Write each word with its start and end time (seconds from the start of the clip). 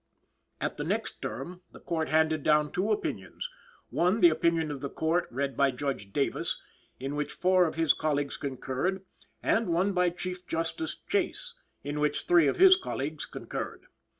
At 0.59 0.77
the 0.77 0.83
next 0.83 1.21
term, 1.21 1.61
the 1.71 1.79
Court 1.79 2.09
handed 2.09 2.41
down 2.41 2.71
two 2.71 2.91
opinions 2.91 3.47
one 3.91 4.19
the 4.19 4.29
opinion 4.31 4.71
of 4.71 4.81
the 4.81 4.89
Court, 4.89 5.27
read 5.29 5.55
by 5.55 5.69
Judge 5.69 6.11
Davis, 6.11 6.59
in 6.99 7.15
which 7.15 7.31
four 7.33 7.67
of 7.67 7.75
his 7.75 7.93
colleagues 7.93 8.35
concurred, 8.35 9.05
and 9.43 9.67
one 9.71 9.93
by 9.93 10.09
Chief 10.09 10.47
Justice 10.47 10.97
Chase, 11.07 11.53
in 11.83 11.99
which 11.99 12.23
three 12.25 12.47
of 12.47 12.57
his 12.57 12.75
colleagues 12.75 13.27
concurred. 13.27 13.83